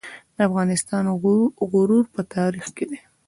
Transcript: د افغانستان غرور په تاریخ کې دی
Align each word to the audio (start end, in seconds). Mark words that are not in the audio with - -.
د 0.35 0.37
افغانستان 0.49 1.03
غرور 1.71 2.05
په 2.13 2.21
تاریخ 2.35 2.65
کې 2.77 2.85
دی 2.89 2.99